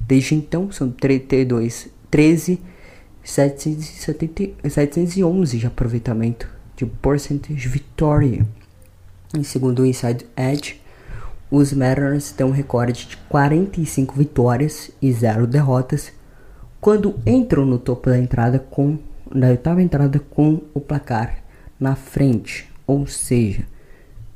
[0.00, 2.62] Desde então, são 32, 13,
[3.22, 8.46] 770, 711 de aproveitamento de percentage vitória.
[9.36, 10.80] Em segundo o Inside Edge,
[11.50, 16.12] os Mariners têm um recorde de 45 vitórias e 0 derrotas
[16.80, 18.98] quando entram no topo da entrada com
[19.34, 21.42] da oitava entrada com o placar
[21.78, 23.66] na frente, ou seja,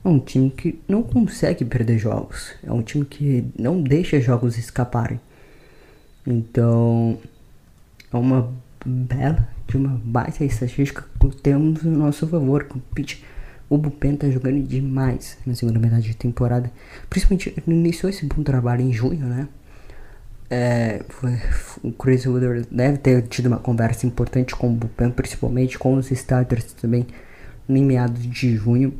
[0.05, 4.59] é um time que não consegue perder jogos, é um time que não deixa jogos
[4.59, 5.21] escaparem.
[6.27, 7.19] Então,
[8.13, 8.53] é uma
[8.85, 13.21] bela, de uma baita estatística que temos no nosso favor, com o pitch
[13.73, 16.71] o Bupen tá jogando demais na segunda metade de temporada.
[17.09, 19.49] Principalmente iniciou esse bom trabalho em junho, né?
[20.51, 21.39] É, foi,
[21.83, 26.11] o Chris Woodard deve ter tido uma conversa importante com o Bupen, principalmente com os
[26.11, 27.07] starters também,
[27.67, 28.93] em meados de junho.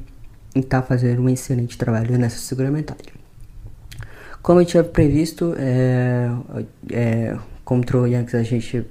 [0.55, 3.13] E tá fazendo um excelente trabalho nessa segunda metade.
[4.41, 6.31] Como eu tinha previsto, é,
[6.91, 8.87] é, contra o Yankees a gente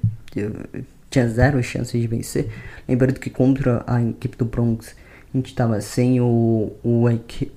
[1.09, 2.51] tinha zero chance de vencer.
[2.87, 5.00] Lembrando que contra a equipe do Bronx
[5.33, 7.05] a gente estava sem o, o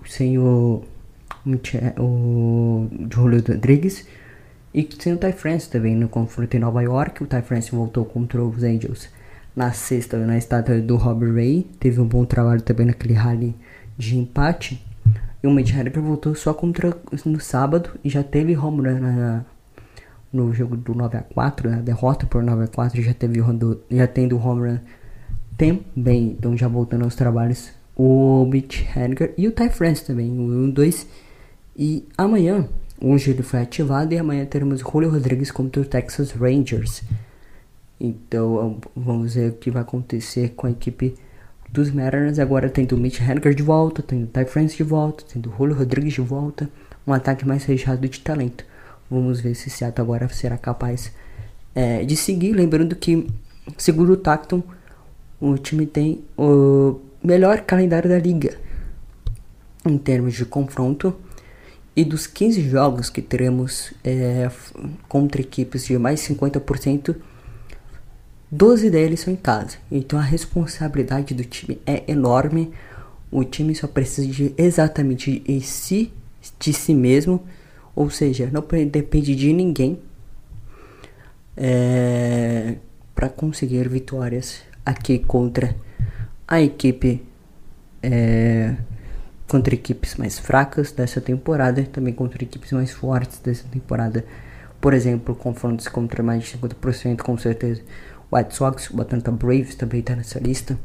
[0.06, 0.82] sem o
[1.98, 4.06] o Julio Rodrigues
[4.72, 7.22] e sem o Ty France também no confronto em Nova York.
[7.22, 9.08] O Ty France voltou contra os Angels
[9.54, 11.66] na sexta na estátua do Robert Ray.
[11.78, 13.54] Teve um bom trabalho também naquele rally
[13.98, 14.82] de empate.
[15.42, 19.44] E o Mitch Haniger voltou só contra no sábado e já teve home run na,
[20.32, 23.40] no jogo do 9 a 4, na derrota por 9 a 4, já teve
[23.90, 24.78] já tendo home run
[25.56, 26.36] também.
[26.38, 30.70] Então já voltando aos trabalhos o Mitch Haniger e o Ty France também, o 1
[30.70, 31.06] 2
[31.76, 32.68] e amanhã,
[33.00, 37.02] hoje ele foi ativado e amanhã teremos Julio Rodrigues contra o Texas Rangers.
[38.00, 41.14] Então vamos ver o que vai acontecer com a equipe
[41.70, 42.38] dos Mariners.
[42.38, 45.56] Agora tendo o Mitch Haniger de volta, tendo o Ty France de volta, tendo o
[45.56, 46.68] Julio Rodrigues de volta.
[47.06, 48.64] Um ataque mais recheado de talento.
[49.10, 51.12] Vamos ver se Seattle agora será capaz
[51.74, 52.52] é, de seguir.
[52.52, 53.26] Lembrando que,
[53.76, 54.62] segundo o Tacton,
[55.50, 58.57] o time tem o melhor calendário da liga
[59.85, 61.14] em termos de confronto.
[61.94, 64.50] E dos 15 jogos que teremos é,
[65.07, 67.14] contra equipes de mais 50%,
[68.50, 69.76] 12 deles são em casa.
[69.92, 72.72] Então a responsabilidade do time é enorme.
[73.30, 76.12] O time só precisa de exatamente de si,
[76.59, 77.44] de si mesmo.
[77.94, 80.00] Ou seja, não depende de ninguém
[81.57, 82.76] é,
[83.14, 85.75] para conseguir vitórias aqui contra
[86.47, 87.25] a equipe
[88.03, 88.75] é,
[89.49, 94.25] contra equipes mais fracas dessa temporada também contra equipes mais fortes dessa temporada.
[94.81, 97.83] Por exemplo, confrontos contra mais de 50% com certeza.
[98.31, 100.79] White Sox, o Atlanta Braves também está nessa lista.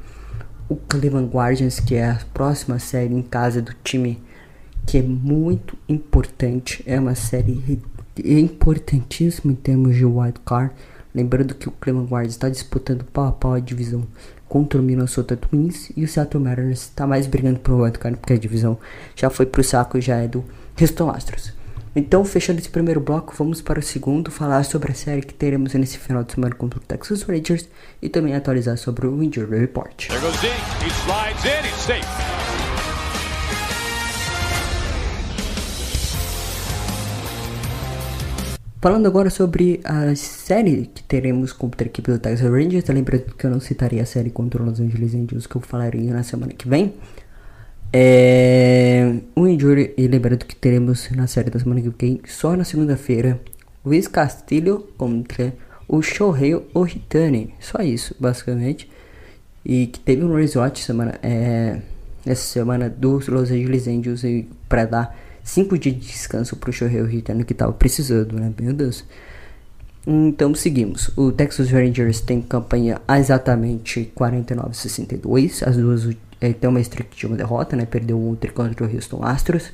[0.69, 4.21] O Cleveland Guardians, que é a próxima série em casa do time,
[4.85, 6.83] que é muito importante.
[6.85, 7.81] É uma série
[8.23, 10.73] importantíssima em termos de wild card.
[11.13, 14.05] Lembrando que o Cleveland Guardians está disputando pau a pau a divisão
[14.47, 18.37] contra o Minnesota Twins e o Seattle Mariners está mais brigando por wildcard porque a
[18.37, 18.77] divisão
[19.15, 20.43] já foi pro saco e já é do
[20.79, 21.53] Houston Astros.
[21.95, 25.73] Então, fechando esse primeiro bloco, vamos para o segundo, falar sobre a série que teremos
[25.73, 27.67] nesse final de semana contra o Texas Rangers
[28.01, 30.07] e também atualizar sobre o Injury Report.
[30.07, 32.28] There goes slides in, safe.
[38.81, 43.45] Falando agora sobre a série que teremos contra a equipe do Texas Rangers, lembrando que
[43.45, 46.53] eu não citaria a série contra os Los Angeles Angels que eu falaria na semana
[46.53, 46.93] que vem.
[47.91, 52.63] É, o injury, e lembrando que teremos na série da semana que vem, só na
[52.63, 53.37] segunda-feira,
[53.83, 55.53] Luiz Castilho contra
[55.85, 57.53] o Shohei Ohitani.
[57.59, 58.89] Só isso, basicamente.
[59.65, 61.81] E que teve um resort semana, é,
[62.25, 64.21] essa semana dos Los Angeles Angels
[64.69, 68.51] para dar 5 dias de descanso pro Shohei Ohtani que tava precisando, né?
[68.59, 69.05] Meu Deus.
[70.05, 71.11] Então seguimos.
[71.17, 75.67] O Texas Rangers tem campanha exatamente 49-62.
[75.67, 76.09] As duas
[76.41, 77.85] é, tem uma streak de uma derrota, né?
[77.85, 79.71] Perdeu outra contra o Houston Astros.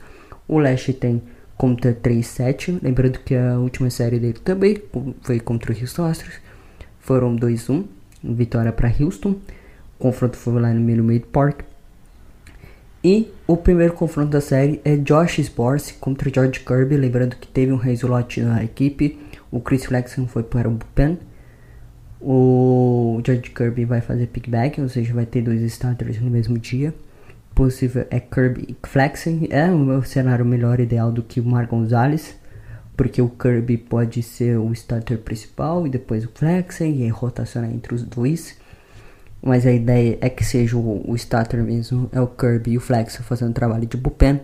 [0.47, 1.21] O Leste tem
[1.57, 2.79] contra 3-7.
[2.81, 4.81] Lembrando que a última série dele também
[5.21, 6.35] foi contra o Houston Astros.
[6.99, 7.85] Foram 2-1.
[8.23, 9.31] Vitória para Houston.
[9.31, 11.61] O confronto foi lá no Minute Park.
[13.07, 17.71] E o primeiro confronto da série é Josh Sborse contra George Kirby, lembrando que teve
[17.71, 19.19] um resolote na equipe.
[19.51, 21.19] O Chris Flexen foi para o bullpen.
[22.19, 26.95] O George Kirby vai fazer pickback, ou seja, vai ter dois starters no mesmo dia.
[27.53, 29.49] Possível é Kirby e Flexen.
[29.51, 32.35] É o cenário melhor ideal do que o Mar Gonzalez,
[32.97, 37.93] porque o Kirby pode ser o starter principal e depois o Flexen e rotacionar entre
[37.93, 38.57] os dois.
[39.45, 42.81] Mas a ideia é que seja o, o starter mesmo, é o Kirby e o
[42.81, 44.41] Flex fazendo trabalho de bullpen.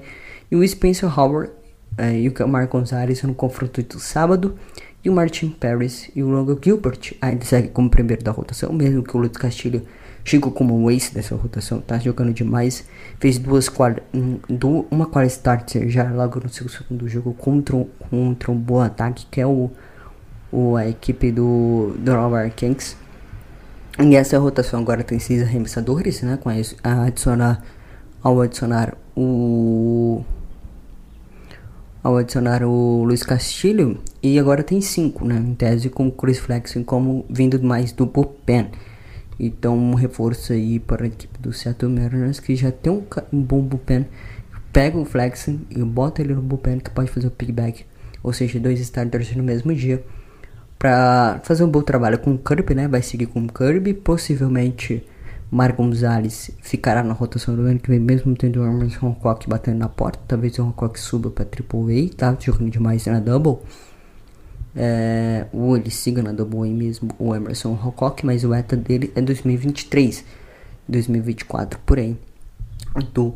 [0.52, 1.52] E o Spencer Howard
[1.98, 4.56] é, e o Marco Gonzalez no confronto do sábado.
[5.04, 9.02] E o Martin Paris e o Logan Gilbert ainda segue como primeiro da rotação, mesmo
[9.02, 9.82] que o Luiz Castilho
[10.24, 12.86] chegou como um ace dessa rotação, tá jogando demais.
[13.20, 13.68] Fez duas
[14.14, 19.26] um, uma qual starter já logo no seu segundo jogo contra, contra um bom ataque,
[19.32, 19.72] que é o,
[20.52, 22.12] o a equipe do, do
[22.56, 22.96] Kings.
[24.00, 26.38] E essa rotação agora tem seis arremessadores, né?
[26.42, 27.64] Com a adicionar,
[28.24, 30.24] ao adicionar o
[32.04, 35.36] ao adicionar o Luiz Castilho e agora tem cinco, né?
[35.36, 38.72] Em tese com o Chris Flexen como vindo mais do bullpen.
[39.40, 43.42] Então um reforço aí para a equipe do Seattle Mariners que já tem um, um
[43.42, 44.08] bom bullpen.
[44.74, 47.86] Pega o Flexen e bota ele no bullpen que pode fazer o pigback,
[48.24, 50.02] ou seja, dois starters no mesmo dia
[50.82, 52.88] para fazer um bom trabalho com o Kirby, né?
[52.88, 55.06] Vai seguir com o Kirby, possivelmente
[55.52, 59.78] Mar Gonzalez ficará na rotação do ano que vem, mesmo tendo o Emerson Hancock batendo
[59.78, 60.20] na porta.
[60.28, 63.58] Talvez o Hancock suba para Triple A, tá jogando demais na Double.
[64.76, 69.12] É, ou ele siga na Double A mesmo, o Emerson Hancock, mas o ETA dele
[69.16, 70.26] é 2023,
[70.90, 72.18] 2024 por aí.
[73.14, 73.36] Do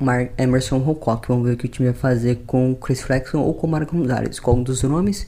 [0.00, 1.28] Mar Emerson Hancock.
[1.28, 3.84] Vamos ver o que o time vai fazer com Chris Flexon ou com o Mar
[3.84, 4.40] Gonzalez.
[4.40, 5.26] Qual um dos nomes?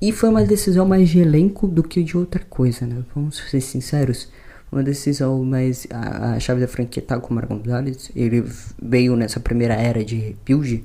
[0.00, 3.02] E foi uma decisão mais de elenco do que de outra coisa, né?
[3.14, 4.28] Vamos ser sinceros
[4.70, 5.86] uma decisão mais.
[5.90, 8.10] A, a chave da franquia tá com o Marco Gonzalez.
[8.14, 8.44] Ele
[8.80, 10.84] veio nessa primeira era de build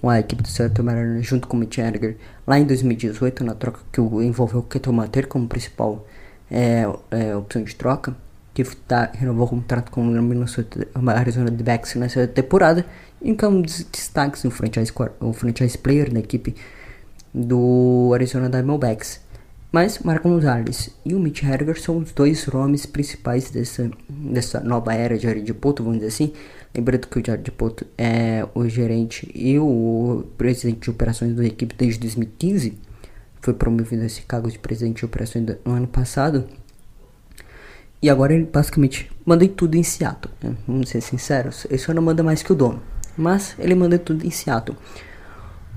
[0.00, 2.16] com a equipe do Seattle Mariners junto com o Mitch Haniger
[2.46, 6.06] lá em 2018, na troca que envolveu o Keto Mater como principal
[6.50, 8.14] é, é, opção de troca.
[8.52, 12.86] Que tá, renovou o contrato com o Minnesota Arizona Backs nessa temporada.
[13.20, 16.54] E é um dos destaques no franchise, o franchise player da equipe
[17.34, 19.20] do Arizona Diamondbacks.
[19.72, 24.94] Mas Marco Gonzalez e o Mitch Heriger são os dois nomes principais dessa, dessa nova
[24.94, 26.32] era de Jared Poto, vamos dizer assim.
[26.72, 31.74] Lembrando que o Jared Poto é o gerente e o presidente de operações da equipe
[31.76, 32.78] desde 2015.
[33.40, 36.46] Foi promovido a esse cargo de presidente de operações no ano passado.
[38.00, 40.32] E agora ele basicamente manda tudo em Seattle.
[40.40, 40.54] Né?
[40.68, 42.80] Vamos ser sinceros, ele só não manda mais que o dono.
[43.16, 44.78] Mas ele manda tudo em Seattle.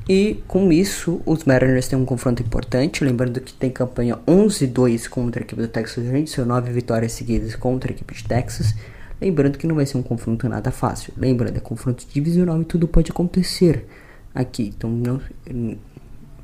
[0.10, 3.04] E com isso, os Mariners têm um confronto importante.
[3.04, 7.56] Lembrando que tem campanha 11-2 contra a equipe do Texas Rangers, são 9 vitórias seguidas
[7.56, 8.74] contra a equipe de Texas.
[9.20, 11.12] Lembrando que não vai ser um confronto nada fácil.
[11.18, 13.86] Lembrando, é confronto divisional e tudo pode acontecer
[14.34, 14.74] aqui.
[14.78, 15.20] Então, não,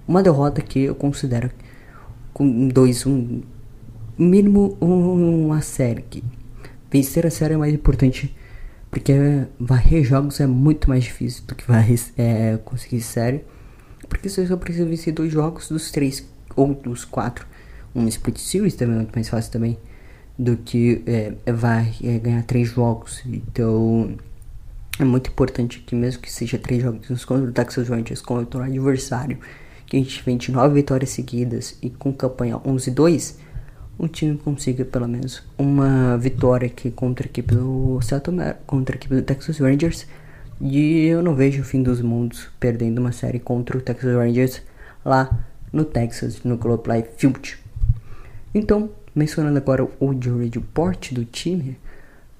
[0.06, 1.50] uma derrota que eu considero
[2.34, 3.44] com 2-1,
[4.18, 6.02] mínimo uma série.
[6.02, 6.22] Que
[6.92, 8.36] vencer a série é mais importante
[8.92, 9.14] porque
[9.60, 13.44] varrer jogos é muito mais difícil do que varrer, é, conseguir série.
[14.08, 17.46] Porque você só precisa vencer dois jogos dos três ou dos quatro.
[17.96, 19.78] Um split series também é muito mais fácil também
[20.38, 23.22] do que é, é vai é, ganhar três jogos.
[23.26, 24.16] Então
[25.00, 28.64] é muito importante que mesmo que seja três jogos contra o Texas Rangers contra o
[28.64, 29.40] adversário
[29.88, 33.36] que a gente vende nove vitórias seguidas e com campanha 11-2
[33.98, 38.98] o time consiga pelo menos uma vitória aqui contra a equipe do Seattle, contra a
[38.98, 40.08] equipe do Texas Rangers.
[40.62, 44.62] E eu não vejo o fim dos mundos perdendo uma série contra o Texas Rangers
[45.04, 47.58] lá no Texas, no Globe Life Field.
[48.54, 51.78] Então, mencionando agora o Jury Report do time,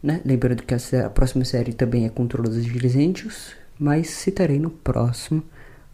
[0.02, 0.22] né?
[0.24, 2.56] Lembrando que a, próxima série também é contra os
[2.96, 5.44] Angels, mas citarei no próximo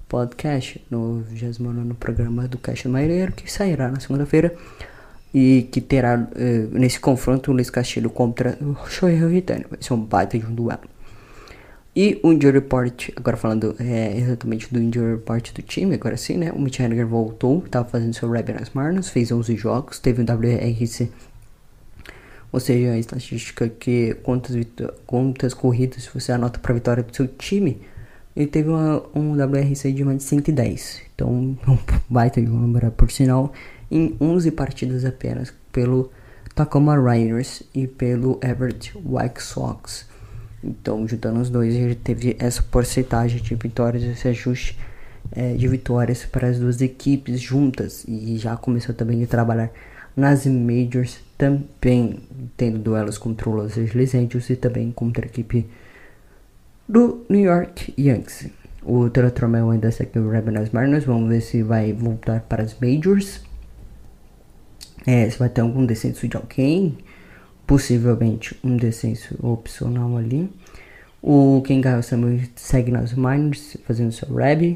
[0.07, 4.55] podcast, no 29 programa do Caixa Maireiro, que sairá na segunda-feira
[5.31, 9.65] e que terá uh, nesse confronto o Luiz Castilho contra o Shohei Vitani.
[9.69, 10.81] Vai ser um baita de um duelo.
[11.95, 16.37] E o injury report, agora falando é, exatamente do injury report do time, agora sim,
[16.37, 16.51] né?
[16.51, 21.09] O Mitch Haniger voltou, estava fazendo seu rap nas fez 11 jogos, teve um WRC,
[22.51, 24.55] ou seja, a estatística que quantas,
[25.05, 27.81] quantas corridas você anota para vitória do seu time,
[28.35, 31.01] ele teve uma, um WRC de mais de 110.
[31.13, 31.29] Então,
[31.67, 31.77] um
[32.09, 33.51] baita de um número por sinal
[33.91, 36.11] em 11 partidas apenas pelo
[36.55, 40.07] Tacoma Raiders e pelo Everett White Sox.
[40.63, 44.77] Então, juntando os dois, ele teve essa porcentagem de vitórias, esse ajuste
[45.31, 48.03] é, de vitórias para as duas equipes juntas.
[48.07, 49.71] E já começou também a trabalhar
[50.15, 52.19] nas Majors, também
[52.57, 55.65] tendo duelos contra o Los Angeles Angels e também contra a equipe
[56.87, 58.49] do New York Yankees.
[58.83, 63.41] O Teletromel ainda segue o Ravens Mariners, vamos ver se vai voltar para as Majors.
[65.05, 66.97] É, se vai ter algum descenso de alguém,
[67.69, 70.49] possivelmente um descenso opcional ali.
[71.21, 74.75] O Ken Giles também segue nas minors, fazendo seu rab.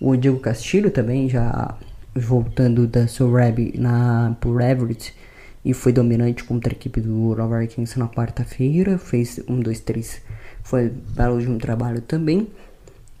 [0.00, 1.76] O Diego Castilho também já
[2.14, 5.14] voltando da seu rab na por Everett
[5.62, 8.96] e foi dominante contra a equipe do Nova Kings na quarta-feira.
[8.96, 10.22] Fez um, dois, três.
[10.62, 12.48] Foi belo de um trabalho também.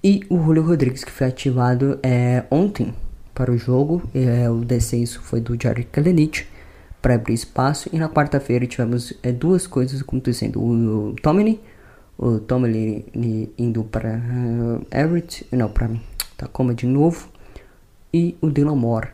[0.02, 2.94] E o Julio Rodrigues que foi ativado é, ontem
[3.34, 4.02] para o jogo.
[4.14, 6.46] É, o descenso foi do Jared Kalenich
[7.00, 7.88] para abrir espaço.
[7.92, 10.60] E na quarta-feira tivemos é, duas coisas acontecendo.
[10.62, 11.60] O, Tomini,
[12.18, 13.04] o Tomini
[13.58, 15.90] indo para uh, Everett, não, para
[16.36, 17.28] Tacoma de novo.
[18.12, 19.08] E o Dylan Moore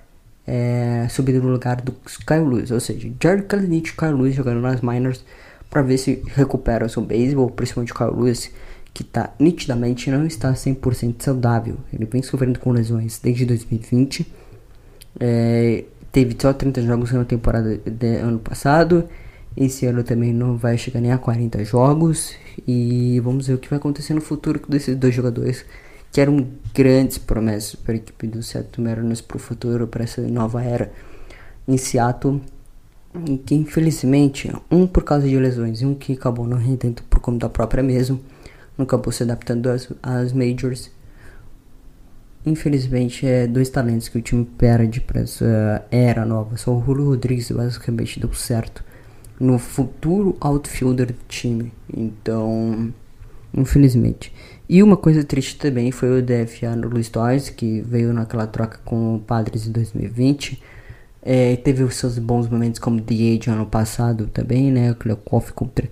[0.46, 1.92] é, subindo no lugar do
[2.26, 2.70] Kyle Lewis.
[2.70, 5.24] Ou seja, Jared Kalenich e Kyle Lewis jogando nas minors
[5.68, 8.50] para ver se recupera o seu beisebol, principalmente o Kyle Lewis
[8.94, 11.76] que tá nitidamente não está 100% saudável.
[11.92, 14.26] Ele vem sofrendo com lesões desde 2020.
[15.20, 19.08] É, teve só 30 jogos na temporada de ano passado.
[19.56, 22.34] Esse ano também não vai chegar nem a 40 jogos.
[22.66, 25.64] E vamos ver o que vai acontecer no futuro desses dois jogadores
[26.12, 30.22] que eram grandes promessas para a equipe do Seattle Mariners para o futuro, para essa
[30.22, 30.90] nova era
[31.68, 32.40] em Seattle.
[33.44, 37.48] que infelizmente, um por causa de lesões e um que acabou não rendendo por conta
[37.48, 38.20] própria mesmo,
[38.78, 40.90] não acabou se adaptando às, às majors.
[42.46, 46.56] Infelizmente, é dois talentos que o time perde para essa era nova.
[46.56, 48.84] Só o Julio Rodrigues basicamente deu certo
[49.38, 51.72] no futuro outfielder do time.
[51.94, 52.94] Então,
[53.52, 54.32] infelizmente.
[54.68, 58.78] E uma coisa triste também foi o DFA no Luiz Torres, que veio naquela troca
[58.84, 60.62] com o Padres em 2020
[61.28, 64.92] é, teve os seus bons momentos como The Age ano passado também, né?
[64.92, 65.90] O Coffee contra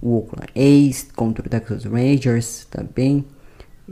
[0.00, 3.24] o Oakland A's, contra o Texas Rangers também.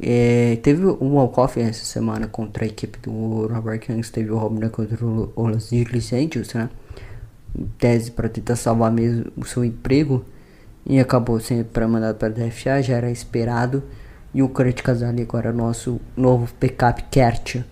[0.03, 4.69] É, teve o Walkoff essa semana contra a equipe do Robert Kings, teve o Robin
[4.69, 6.69] contra o Los Angeles Angels, né?
[7.57, 10.25] Em tese para tentar salvar mesmo o seu emprego
[10.85, 13.83] e acabou sendo para mandar para a DFA, já era esperado.
[14.35, 17.65] E o Kurt Casale agora é nosso novo backup catcher.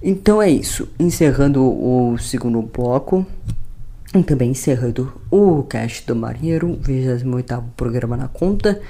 [0.00, 3.26] Então é isso, encerrando o segundo bloco
[4.14, 8.80] e também encerrando o cast do Marinheiro, 28 programa na conta.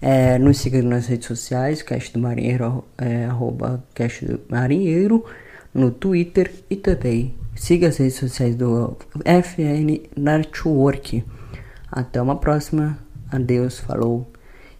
[0.00, 5.24] É, nos siga nas redes sociais, cast do Marinheiro, é, arroba cast do Marinheiro,
[5.72, 11.24] no Twitter e também siga as redes sociais do FN Network.
[11.90, 12.98] Até uma próxima,
[13.30, 14.30] adeus, falou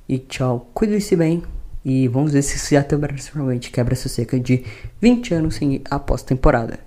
[0.08, 1.42] e tchau, cuide-se bem.
[1.84, 4.64] E vamos ver se também provavelmente quebra essa cerca de
[5.00, 6.85] 20 anos sem a pós-temporada.